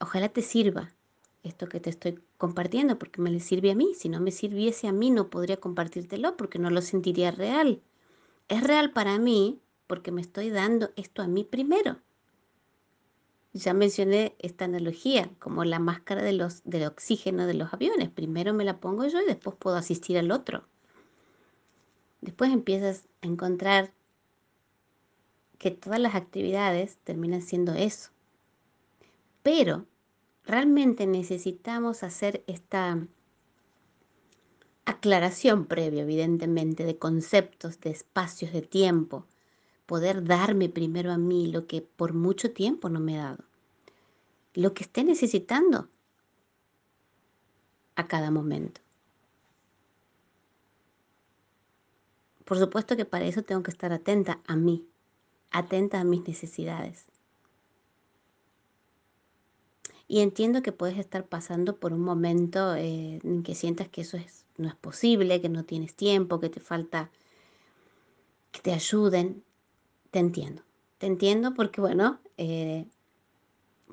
Ojalá 0.00 0.30
te 0.30 0.40
sirva 0.40 0.94
esto 1.42 1.68
que 1.68 1.78
te 1.78 1.90
estoy 1.90 2.18
compartiendo 2.38 2.98
porque 2.98 3.20
me 3.20 3.30
le 3.30 3.40
sirve 3.40 3.70
a 3.70 3.74
mí. 3.74 3.92
Si 3.94 4.08
no 4.08 4.18
me 4.18 4.30
sirviese 4.30 4.88
a 4.88 4.92
mí 4.92 5.10
no 5.10 5.28
podría 5.28 5.58
compartírtelo 5.58 6.38
porque 6.38 6.58
no 6.58 6.70
lo 6.70 6.80
sentiría 6.80 7.32
real. 7.32 7.82
Es 8.48 8.62
real 8.62 8.94
para 8.94 9.18
mí 9.18 9.60
porque 9.88 10.12
me 10.12 10.20
estoy 10.20 10.50
dando 10.50 10.90
esto 10.94 11.22
a 11.22 11.26
mí 11.26 11.42
primero. 11.42 11.96
Ya 13.52 13.74
mencioné 13.74 14.36
esta 14.38 14.66
analogía 14.66 15.30
como 15.40 15.64
la 15.64 15.80
máscara 15.80 16.22
de 16.22 16.34
los, 16.34 16.62
del 16.62 16.86
oxígeno 16.86 17.46
de 17.46 17.54
los 17.54 17.74
aviones. 17.74 18.10
Primero 18.10 18.54
me 18.54 18.64
la 18.64 18.78
pongo 18.78 19.06
yo 19.06 19.20
y 19.20 19.24
después 19.24 19.56
puedo 19.56 19.76
asistir 19.76 20.18
al 20.18 20.30
otro. 20.30 20.68
Después 22.20 22.52
empiezas 22.52 23.08
a 23.22 23.26
encontrar 23.26 23.92
que 25.58 25.70
todas 25.72 25.98
las 25.98 26.14
actividades 26.14 26.98
terminan 26.98 27.42
siendo 27.42 27.72
eso. 27.72 28.10
Pero 29.42 29.86
realmente 30.44 31.06
necesitamos 31.06 32.02
hacer 32.02 32.44
esta 32.46 33.06
aclaración 34.84 35.64
previa, 35.64 36.02
evidentemente, 36.02 36.84
de 36.84 36.98
conceptos, 36.98 37.80
de 37.80 37.90
espacios, 37.90 38.52
de 38.52 38.62
tiempo, 38.62 39.26
poder 39.88 40.22
darme 40.22 40.68
primero 40.68 41.10
a 41.10 41.16
mí 41.16 41.50
lo 41.50 41.66
que 41.66 41.80
por 41.80 42.12
mucho 42.12 42.52
tiempo 42.52 42.90
no 42.90 43.00
me 43.00 43.14
he 43.14 43.16
dado, 43.16 43.42
lo 44.52 44.74
que 44.74 44.84
esté 44.84 45.02
necesitando 45.02 45.88
a 47.96 48.06
cada 48.06 48.30
momento. 48.30 48.82
Por 52.44 52.58
supuesto 52.58 52.98
que 52.98 53.06
para 53.06 53.24
eso 53.24 53.42
tengo 53.42 53.62
que 53.62 53.70
estar 53.70 53.90
atenta 53.94 54.42
a 54.46 54.56
mí, 54.56 54.86
atenta 55.50 56.00
a 56.00 56.04
mis 56.04 56.28
necesidades. 56.28 57.06
Y 60.06 60.20
entiendo 60.20 60.60
que 60.60 60.72
puedes 60.72 60.98
estar 60.98 61.26
pasando 61.26 61.76
por 61.76 61.94
un 61.94 62.02
momento 62.02 62.74
eh, 62.74 63.20
en 63.24 63.42
que 63.42 63.54
sientas 63.54 63.88
que 63.88 64.02
eso 64.02 64.18
es, 64.18 64.44
no 64.58 64.68
es 64.68 64.74
posible, 64.74 65.40
que 65.40 65.48
no 65.48 65.64
tienes 65.64 65.94
tiempo, 65.94 66.40
que 66.40 66.50
te 66.50 66.60
falta 66.60 67.10
que 68.52 68.60
te 68.60 68.72
ayuden 68.72 69.44
te 70.10 70.18
entiendo. 70.18 70.62
Te 70.98 71.06
entiendo 71.06 71.54
porque, 71.54 71.80
bueno, 71.80 72.20
eh, 72.36 72.86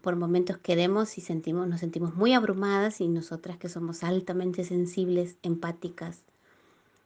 por 0.01 0.15
momentos 0.15 0.57
queremos 0.57 1.17
y 1.17 1.21
sentimos, 1.21 1.67
nos 1.67 1.79
sentimos 1.79 2.15
muy 2.15 2.33
abrumadas 2.33 3.01
y 3.01 3.07
nosotras 3.07 3.57
que 3.57 3.69
somos 3.69 4.03
altamente 4.03 4.63
sensibles, 4.63 5.37
empáticas, 5.41 6.23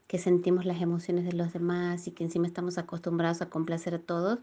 que 0.08 0.18
sentimos 0.18 0.66
las 0.66 0.82
emociones 0.82 1.26
de 1.26 1.34
los 1.34 1.54
demás 1.54 2.08
y 2.08 2.12
que 2.12 2.24
encima 2.24 2.48
estamos 2.48 2.78
acostumbrados 2.78 3.42
a 3.42 3.50
complacer 3.50 3.94
a 3.94 4.00
todos, 4.00 4.40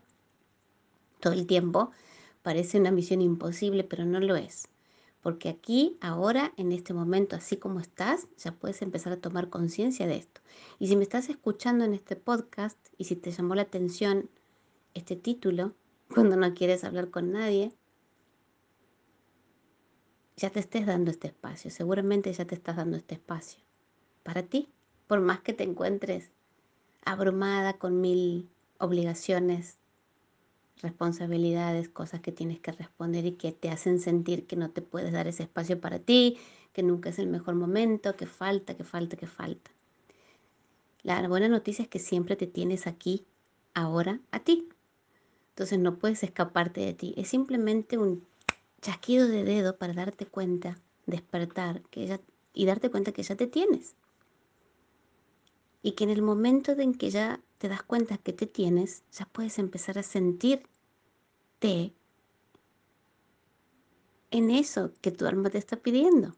todo 1.21 1.33
el 1.33 1.47
tiempo, 1.47 1.91
parece 2.43 2.79
una 2.79 2.91
misión 2.91 3.21
imposible, 3.21 3.83
pero 3.83 4.05
no 4.05 4.21
lo 4.21 4.37
es. 4.37 4.69
Porque 5.23 5.49
aquí, 5.49 5.97
ahora, 6.01 6.53
en 6.57 6.71
este 6.71 6.95
momento, 6.95 7.35
así 7.35 7.57
como 7.57 7.81
estás, 7.81 8.29
ya 8.39 8.53
puedes 8.53 8.81
empezar 8.81 9.13
a 9.13 9.21
tomar 9.21 9.49
conciencia 9.49 10.07
de 10.07 10.17
esto. 10.17 10.41
Y 10.79 10.87
si 10.87 10.95
me 10.95 11.03
estás 11.03 11.29
escuchando 11.29 11.85
en 11.85 11.95
este 11.95 12.15
podcast 12.15 12.79
y 12.97 13.05
si 13.05 13.17
te 13.17 13.33
llamó 13.33 13.57
la 13.57 13.63
atención 13.63 14.31
este 14.97 15.17
título, 15.17 15.75
cuando 16.15 16.37
no 16.37 16.55
quieres 16.55 16.85
hablar 16.85 17.11
con 17.11 17.33
nadie, 17.33 17.73
ya 20.37 20.51
te 20.51 20.61
estés 20.61 20.87
dando 20.87 21.11
este 21.11 21.29
espacio. 21.29 21.71
Seguramente 21.71 22.33
ya 22.33 22.45
te 22.45 22.55
estás 22.55 22.77
dando 22.77 22.97
este 22.97 23.15
espacio 23.15 23.61
para 24.23 24.43
ti, 24.43 24.69
por 25.07 25.21
más 25.21 25.41
que 25.41 25.53
te 25.53 25.65
encuentres 25.65 26.31
abrumada 27.05 27.79
con 27.79 28.01
mil 28.01 28.51
obligaciones, 28.79 29.79
responsabilidades, 30.83 31.89
cosas 31.89 32.21
que 32.21 32.33
tienes 32.33 32.61
que 32.61 32.73
responder 32.73 33.25
y 33.25 33.33
que 33.33 33.53
te 33.53 33.71
hacen 33.71 34.01
sentir 34.01 34.47
que 34.47 34.57
no 34.57 34.71
te 34.71 34.83
puedes 34.83 35.13
dar 35.13 35.27
ese 35.27 35.45
espacio 35.45 35.81
para 35.81 35.99
ti, 35.99 36.39
que 36.73 36.83
nunca 36.83 37.09
es 37.09 37.19
el 37.19 37.29
mejor 37.29 37.55
momento, 37.55 38.17
que 38.17 38.27
falta, 38.27 38.77
que 38.77 38.85
falta, 38.85 39.17
que 39.17 39.27
falta. 39.27 39.71
La 41.03 41.27
buena 41.29 41.49
noticia 41.49 41.85
es 41.85 41.89
que 41.89 42.01
siempre 42.01 42.37
te 42.37 42.47
tienes 42.47 42.87
aquí, 42.87 43.25
ahora, 43.73 44.21
a 44.33 44.41
ti. 44.41 44.69
Entonces 45.57 45.79
no 45.79 45.97
puedes 45.97 46.23
escaparte 46.23 46.83
de 46.83 46.93
ti. 46.93 47.15
Es 47.17 47.29
simplemente 47.29 47.97
un 47.97 48.27
chasquido 48.83 49.27
de 49.27 49.43
dedo 49.43 49.79
para 49.79 49.95
darte 49.95 50.27
cuenta, 50.27 50.79
despertar 51.07 51.81
que 51.89 52.07
ya, 52.07 52.21
y 52.53 52.67
darte 52.67 52.91
cuenta 52.91 53.13
que 53.13 53.23
ya 53.23 53.37
te 53.37 53.47
tienes. 53.47 53.95
Y 55.83 55.93
que 55.93 56.05
en 56.05 56.11
el 56.11 56.21
momento 56.21 56.73
en 56.73 56.93
que 56.93 57.09
ya 57.09 57.41
te 57.57 57.71
das 57.71 57.83
cuenta 57.83 58.19
que 58.19 58.35
te 58.35 58.47
tienes, 58.47 59.03
ya 59.13 59.25
puedes 59.25 59.59
empezar 59.59 59.99
a 59.99 60.03
sentirte 60.03 60.67
en 64.31 64.51
eso 64.51 64.93
que 65.01 65.11
tu 65.11 65.25
alma 65.25 65.49
te 65.49 65.57
está 65.57 65.79
pidiendo. 65.79 66.37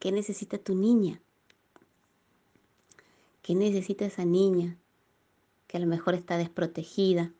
¿Qué 0.00 0.10
necesita 0.10 0.58
tu 0.58 0.74
niña? 0.74 1.22
¿Qué 3.42 3.54
necesita 3.54 4.06
esa 4.06 4.24
niña 4.24 4.76
que 5.68 5.76
a 5.76 5.80
lo 5.80 5.86
mejor 5.86 6.14
está 6.14 6.36
desprotegida? 6.36 7.32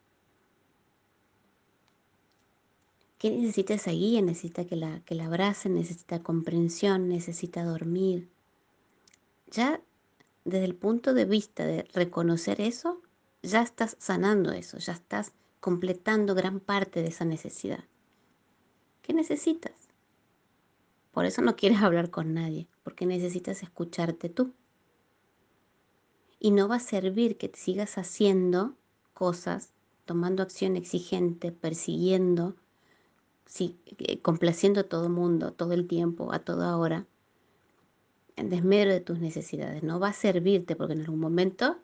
¿Qué 3.18 3.30
necesita 3.30 3.74
esa 3.74 3.92
guía? 3.92 4.20
Necesita 4.20 4.66
que 4.66 4.76
la, 4.76 5.00
que 5.00 5.14
la 5.14 5.26
abracen, 5.26 5.74
necesita 5.74 6.22
comprensión, 6.22 7.08
necesita 7.08 7.64
dormir. 7.64 8.28
Ya 9.50 9.80
desde 10.44 10.64
el 10.64 10.74
punto 10.74 11.14
de 11.14 11.24
vista 11.24 11.66
de 11.66 11.84
reconocer 11.92 12.60
eso, 12.60 13.00
ya 13.42 13.62
estás 13.62 13.96
sanando 13.98 14.52
eso, 14.52 14.78
ya 14.78 14.92
estás 14.92 15.32
completando 15.60 16.34
gran 16.34 16.60
parte 16.60 17.02
de 17.02 17.08
esa 17.08 17.24
necesidad. 17.24 17.84
¿Qué 19.02 19.12
necesitas? 19.12 19.72
Por 21.12 21.24
eso 21.24 21.42
no 21.42 21.56
quieres 21.56 21.78
hablar 21.82 22.10
con 22.10 22.34
nadie, 22.34 22.68
porque 22.84 23.06
necesitas 23.06 23.62
escucharte 23.62 24.28
tú. 24.28 24.52
Y 26.38 26.50
no 26.50 26.68
va 26.68 26.76
a 26.76 26.80
servir 26.80 27.38
que 27.38 27.48
te 27.48 27.58
sigas 27.58 27.96
haciendo 27.96 28.76
cosas, 29.14 29.72
tomando 30.04 30.42
acción 30.42 30.76
exigente, 30.76 31.50
persiguiendo, 31.50 32.54
sí, 33.46 33.78
eh, 33.98 34.20
complaciendo 34.20 34.80
a 34.80 34.84
todo 34.84 35.08
mundo, 35.08 35.52
todo 35.52 35.72
el 35.72 35.86
tiempo, 35.86 36.32
a 36.32 36.40
toda 36.40 36.76
hora, 36.76 37.06
en 38.36 38.50
desmedro 38.50 38.92
de 38.92 39.00
tus 39.00 39.18
necesidades. 39.18 39.82
No 39.82 39.98
va 39.98 40.08
a 40.08 40.12
servirte 40.12 40.76
porque 40.76 40.92
en 40.92 41.00
algún 41.00 41.20
momento 41.20 41.78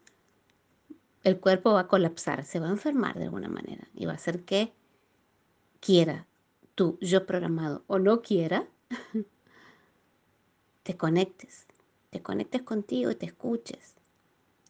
el 1.24 1.40
cuerpo 1.40 1.72
va 1.72 1.80
a 1.80 1.88
colapsar, 1.88 2.44
se 2.44 2.60
va 2.60 2.66
a 2.66 2.70
enfermar 2.70 3.18
de 3.18 3.24
alguna 3.24 3.48
manera 3.48 3.88
y 3.94 4.06
va 4.06 4.12
a 4.12 4.16
hacer 4.16 4.44
que 4.44 4.72
quiera 5.80 6.26
tú, 6.74 6.98
yo 7.00 7.26
programado 7.26 7.84
o 7.86 7.98
no 7.98 8.22
quiera, 8.22 8.68
te 10.82 10.96
conectes, 10.96 11.66
te 12.10 12.22
conectes 12.22 12.62
contigo 12.62 13.10
y 13.10 13.14
te 13.14 13.26
escuches. 13.26 13.94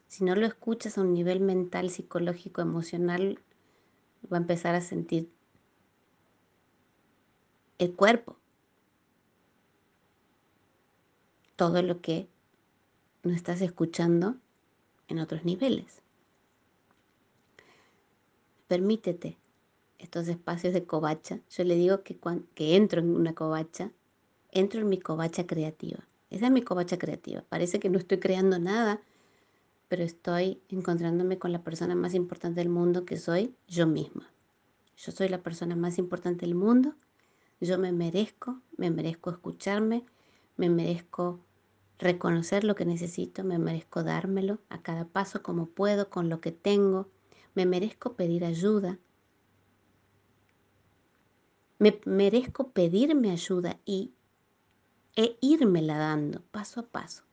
Si 0.07 0.23
no 0.23 0.35
lo 0.35 0.45
escuchas 0.45 0.97
a 0.97 1.01
un 1.01 1.13
nivel 1.13 1.39
mental, 1.39 1.89
psicológico, 1.89 2.61
emocional, 2.61 3.39
va 4.31 4.37
a 4.37 4.41
empezar 4.41 4.75
a 4.75 4.81
sentir 4.81 5.32
el 7.77 7.93
cuerpo. 7.93 8.37
Todo 11.55 11.81
lo 11.81 12.01
que 12.01 12.27
no 13.23 13.33
estás 13.33 13.61
escuchando 13.61 14.35
en 15.07 15.19
otros 15.19 15.45
niveles. 15.45 16.01
Permítete 18.67 19.37
estos 19.99 20.27
espacios 20.27 20.73
de 20.73 20.85
covacha. 20.85 21.39
Yo 21.49 21.63
le 21.63 21.75
digo 21.75 22.03
que, 22.03 22.17
cuando, 22.17 22.45
que 22.55 22.75
entro 22.75 23.01
en 23.01 23.15
una 23.15 23.33
covacha, 23.33 23.91
entro 24.51 24.81
en 24.81 24.89
mi 24.89 24.99
covacha 24.99 25.45
creativa. 25.45 25.99
Esa 26.29 26.47
es 26.47 26.51
mi 26.51 26.63
covacha 26.63 26.97
creativa. 26.97 27.43
Parece 27.47 27.79
que 27.79 27.89
no 27.89 27.99
estoy 27.99 28.19
creando 28.19 28.57
nada, 28.59 29.01
pero 29.87 30.03
estoy 30.03 30.59
encontrándome 30.69 31.37
con 31.37 31.51
la 31.51 31.63
persona 31.63 31.95
más 31.95 32.15
importante 32.15 32.59
del 32.59 32.69
mundo 32.69 33.05
que 33.05 33.17
soy 33.17 33.55
yo 33.67 33.85
misma. 33.85 34.27
Yo 34.97 35.11
soy 35.11 35.29
la 35.29 35.43
persona 35.43 35.75
más 35.75 35.97
importante 35.97 36.45
del 36.45 36.55
mundo 36.55 36.95
yo 37.65 37.77
me 37.77 37.91
merezco, 37.91 38.61
me 38.77 38.91
merezco 38.91 39.31
escucharme, 39.31 40.05
me 40.57 40.69
merezco 40.69 41.39
reconocer 41.97 42.63
lo 42.63 42.75
que 42.75 42.85
necesito, 42.85 43.43
me 43.43 43.57
merezco 43.57 44.03
dármelo 44.03 44.59
a 44.69 44.81
cada 44.81 45.05
paso 45.05 45.41
como 45.41 45.67
puedo, 45.67 46.09
con 46.09 46.29
lo 46.29 46.41
que 46.41 46.51
tengo, 46.51 47.09
me 47.55 47.65
merezco 47.65 48.15
pedir 48.15 48.45
ayuda, 48.45 48.99
me 51.79 51.99
merezco 52.05 52.71
pedirme 52.71 53.31
ayuda 53.31 53.79
y 53.85 54.13
e 55.15 55.37
la 55.81 55.97
dando 55.97 56.41
paso 56.51 56.79
a 56.79 56.83
paso, 56.83 57.23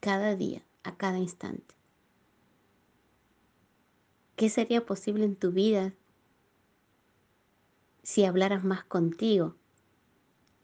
cada 0.00 0.34
día, 0.34 0.64
a 0.82 0.96
cada 0.96 1.18
instante. 1.18 1.74
¿Qué 4.36 4.50
sería 4.50 4.84
posible 4.84 5.24
en 5.24 5.36
tu 5.36 5.52
vida 5.52 5.94
si 8.04 8.26
hablaras 8.26 8.62
más 8.64 8.84
contigo, 8.84 9.56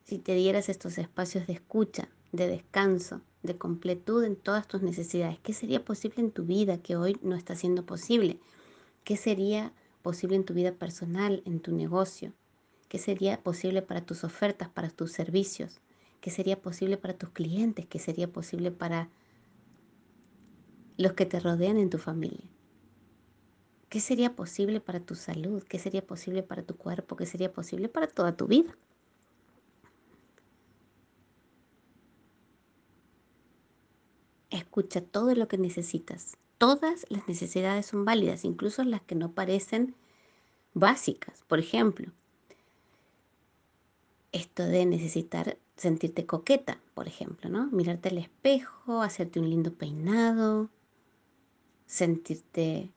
si 0.05 0.18
te 0.18 0.35
dieras 0.35 0.68
estos 0.68 0.98
espacios 0.98 1.46
de 1.46 1.55
escucha, 1.55 2.11
de 2.33 2.46
descanso, 2.46 3.22
de 3.42 3.57
completud 3.57 4.24
en 4.24 4.37
todas 4.37 4.68
tus 4.68 4.83
necesidades. 4.83 5.38
¿Qué 5.42 5.55
sería 5.55 5.83
posible 5.83 6.20
en 6.20 6.33
tu 6.33 6.44
vida 6.44 6.83
que 6.83 6.96
hoy 6.96 7.16
no 7.22 7.35
está 7.35 7.57
siendo 7.57 7.87
posible? 7.87 8.38
¿Qué 9.05 9.16
sería 9.16 9.72
posible 10.03 10.37
en 10.37 10.44
tu 10.44 10.53
vida 10.53 10.72
personal, 10.72 11.42
en 11.46 11.61
tu 11.61 11.74
negocio? 11.74 12.35
¿Qué 12.88 12.98
sería 12.98 13.42
posible 13.42 13.81
para 13.81 14.05
tus 14.05 14.22
ofertas, 14.22 14.68
para 14.68 14.90
tus 14.90 15.12
servicios? 15.12 15.81
¿Qué 16.20 16.31
sería 16.31 16.61
posible 16.61 16.98
para 16.98 17.14
tus 17.14 17.31
clientes? 17.31 17.87
¿Qué 17.87 17.98
sería 17.98 18.31
posible 18.31 18.70
para 18.70 19.09
los 20.98 21.14
que 21.14 21.24
te 21.24 21.40
rodean 21.40 21.79
en 21.79 21.88
tu 21.88 21.96
familia? 21.96 22.50
¿Qué 23.90 23.98
sería 23.98 24.37
posible 24.37 24.81
para 24.81 25.00
tu 25.00 25.16
salud? 25.16 25.64
¿Qué 25.64 25.81
sería 25.81 26.07
posible 26.07 26.44
para 26.44 26.62
tu 26.62 26.76
cuerpo? 26.76 27.16
¿Qué 27.16 27.26
sería 27.26 27.53
posible 27.53 27.88
para 27.88 28.07
toda 28.07 28.37
tu 28.37 28.46
vida? 28.46 28.79
Escucha 34.50 35.00
todo 35.00 35.35
lo 35.35 35.48
que 35.48 35.59
necesitas. 35.59 36.37
Todas 36.57 37.05
las 37.09 37.26
necesidades 37.26 37.87
son 37.87 38.05
válidas, 38.05 38.44
incluso 38.44 38.85
las 38.85 39.03
que 39.03 39.16
no 39.16 39.33
parecen 39.33 39.96
básicas. 40.72 41.42
Por 41.48 41.59
ejemplo, 41.59 42.12
esto 44.31 44.62
de 44.66 44.87
necesitar 44.87 45.59
sentirte 45.76 46.26
coqueta, 46.26 46.81
por 46.94 47.09
ejemplo, 47.09 47.50
¿no? 47.50 47.66
Mirarte 47.72 48.11
al 48.11 48.18
espejo, 48.18 49.03
hacerte 49.03 49.40
un 49.40 49.50
lindo 49.50 49.74
peinado, 49.74 50.70
sentirte 51.87 52.92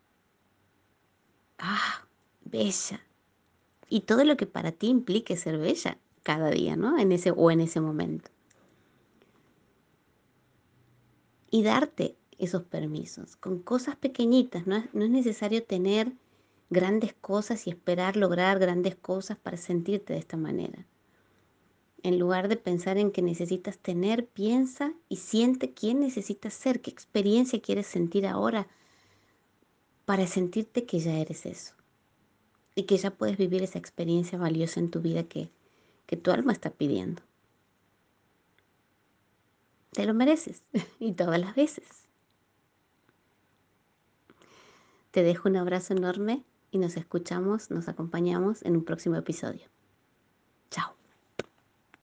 ah, 1.64 2.06
bella. 2.44 3.02
Y 3.90 4.02
todo 4.02 4.24
lo 4.26 4.38
que 4.38 4.46
para 4.46 4.72
ti 4.72 4.88
implique 4.88 5.38
ser 5.38 5.58
bella 5.58 5.98
cada 6.24 6.52
día, 6.52 6.76
¿no? 6.76 6.98
En 7.00 7.12
ese 7.12 7.32
o 7.32 7.52
en 7.52 7.62
ese 7.62 7.80
momento. 7.82 8.30
Y 11.50 11.64
darte 11.64 12.16
esos 12.38 12.64
permisos 12.64 13.36
con 13.36 13.60
cosas 13.60 13.96
pequeñitas, 13.96 14.68
no 14.68 14.76
es, 14.76 14.94
no 14.94 15.04
es 15.06 15.10
necesario 15.10 15.64
tener 15.64 16.12
grandes 16.70 17.14
cosas 17.14 17.68
y 17.68 17.70
esperar 17.70 18.18
lograr 18.18 18.60
grandes 18.60 18.96
cosas 18.96 19.38
para 19.38 19.58
sentirte 19.58 20.14
de 20.14 20.20
esta 20.20 20.38
manera. 20.38 20.86
En 22.02 22.20
lugar 22.20 22.50
de 22.50 22.58
pensar 22.58 22.98
en 22.98 23.12
que 23.12 23.22
necesitas 23.22 23.78
tener, 23.78 24.28
piensa 24.28 24.94
y 25.08 25.18
siente 25.18 25.74
quién 25.74 26.00
necesitas 26.00 26.54
ser, 26.54 26.82
qué 26.82 26.90
experiencia 26.90 27.62
quieres 27.62 27.88
sentir 27.88 28.28
ahora 28.28 28.68
para 30.06 30.28
sentirte 30.28 30.86
que 30.86 31.00
ya 31.00 31.18
eres 31.18 31.46
eso 31.46 31.74
y 32.76 32.84
que 32.84 32.98
ya 32.98 33.12
puedes 33.12 33.38
vivir 33.38 33.64
esa 33.64 33.80
experiencia 33.80 34.38
valiosa 34.38 34.80
en 34.80 34.90
tu 34.90 35.02
vida 35.02 35.24
que, 35.24 35.50
que 36.06 36.18
tu 36.18 36.32
alma 36.32 36.52
está 36.52 36.72
pidiendo. 36.72 37.22
Te 39.92 40.06
lo 40.06 40.14
mereces 40.14 40.64
y 41.00 41.14
todas 41.14 41.40
las 41.40 41.56
veces. 41.56 41.86
Te 45.12 45.22
dejo 45.22 45.48
un 45.48 45.58
abrazo 45.58 45.94
enorme 45.94 46.44
y 46.72 46.80
nos 46.80 46.98
escuchamos, 46.98 47.70
nos 47.70 47.88
acompañamos 47.88 48.64
en 48.64 48.76
un 48.76 48.84
próximo 48.84 49.16
episodio. 49.16 49.73